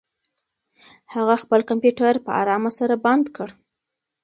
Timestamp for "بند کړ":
3.05-3.49